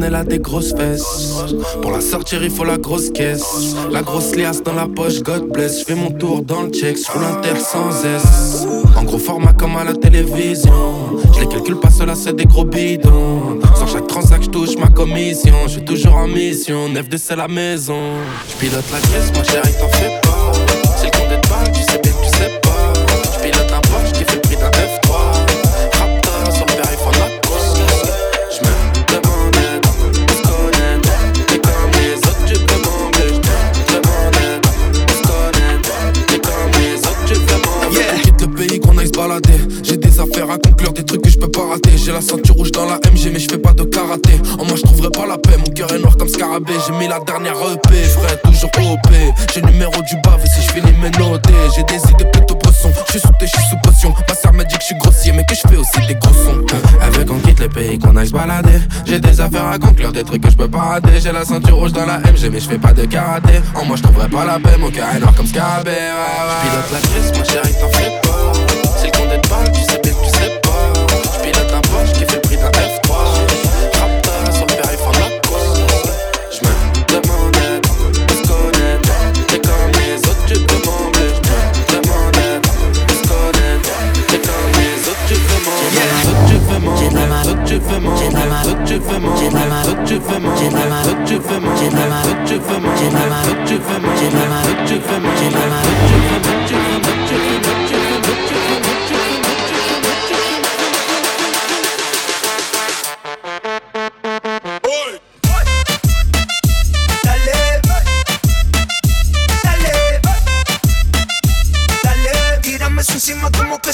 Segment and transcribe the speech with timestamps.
[0.00, 1.34] elle a des grosses fesses.
[1.80, 3.76] Pour la sortir, il faut la grosse caisse.
[3.90, 5.80] La grosse liasse dans la poche, God bless.
[5.80, 8.66] Je fais mon tour dans le check, je roule terre sans S.
[8.96, 10.72] En gros format comme à la télévision.
[11.34, 13.58] Je les calcule pas, cela c'est des gros bidons.
[14.12, 15.54] Sur je touche ma commission.
[15.66, 18.12] Je toujours en mission, neuf de c'est la maison.
[18.46, 20.52] Je la caisse, ma chérie, t'en fais pas.
[20.98, 22.92] C'est le compte balle, tu sais bien que tu sais pas.
[23.42, 25.12] Je un Porsche qui fait le prix d'un F3.
[39.82, 41.90] J'ai des affaires à conclure, des trucs que peux pas rater.
[41.96, 44.40] J'ai la ceinture rouge dans la MG, mais je fais pas de karaté.
[44.58, 45.56] En moi, je trouverai pas la paix.
[45.58, 46.74] Mon cœur est noir comme scarabée.
[46.86, 49.12] J'ai mis la dernière EP, frère, toujours OP.
[49.52, 51.52] J'ai numéro du bave si je finis mes notés.
[51.74, 52.90] J'ai des idées plutôt bresson.
[53.06, 54.14] Je suis sous thé, je suis sous potion.
[54.28, 56.32] Ma sœur m'a dit que je suis grossier, mais que je fais aussi des gros
[56.32, 56.64] sons.
[57.00, 58.78] Avec on quitte les pays qu'on aille se balader.
[59.04, 61.20] J'ai des affaires à conclure, des trucs que je peux pas rater.
[61.20, 63.60] J'ai la ceinture rouge dans la MG, mais je fais pas de karaté.
[63.74, 64.76] En moi, je trouverai pas la paix.
[64.78, 65.90] Mon cœur est noir comme scarabée.
[65.90, 68.52] Ouais, la crise, ma chérie, t'en fais pas.
[68.96, 70.21] C'est le compte tu sais
[88.92, 89.90] Autres, tu veux m'embler.
[89.90, 90.66] Autres, tu veux m'embler.
[91.08, 91.88] Autres, tu veux m'embler.
[91.88, 93.08] Autres, tu veux m'embler.
[93.08, 94.22] Autres, tu veux m'embler.
[94.22, 94.68] Autres, tu veux m'embler.
[94.68, 95.48] Autres, tu veux m'embler.
[96.02, 97.22] Autres, tu veux m'embler.
[97.22, 98.92] Autres, tu veux m'embler.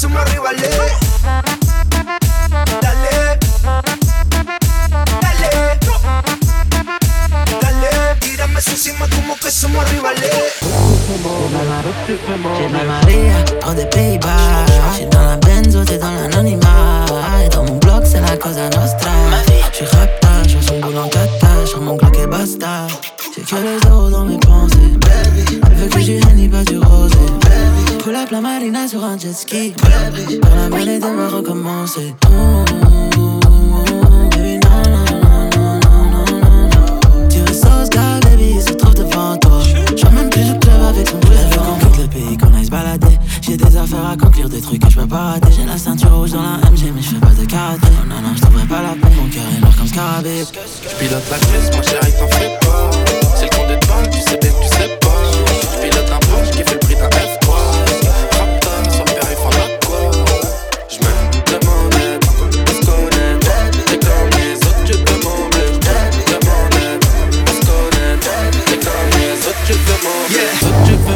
[0.00, 0.56] somos rivales.
[2.80, 3.38] Dale,
[3.70, 4.09] dale,
[23.50, 23.62] Tu as
[25.88, 27.16] que je suis pas du rosé.
[27.16, 29.74] Baby Pour la plat marina sur un jet ski.
[29.82, 35.80] Baby Pour la mêlée de me recommencer mmh, mmh, mmh, Baby non non non non
[35.80, 36.68] non non.
[36.68, 39.62] Non Tu veux sauce car baby il se trouve devant toi.
[39.96, 42.54] Je vois même plus le club avec ton bruit Elle veut qu'on le pays, qu'on
[42.54, 43.18] aille se balader.
[43.42, 45.48] J'ai des affaires à conclure, des trucs que je peux pas rater.
[45.50, 47.88] J'ai la ceinture rouge dans la MG mais je fais pas de karaté.
[48.00, 50.44] Oh non non je trouverai pas la peine, mon cœur est noir comme scarabée.
[50.88, 53.19] J'pilote la caisse, mon chéri t'en fais pas.
[53.70, 53.76] De
[54.10, 55.22] tu sais bien que tu sais pas.
[55.76, 57.20] J'pilote un Porsche qui fait le prix d'un F3.
[69.62, 70.20] J'ai de la main,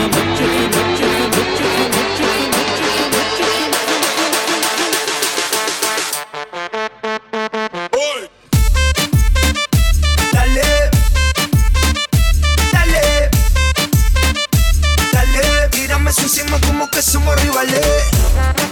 [17.01, 18.70] somos rivales.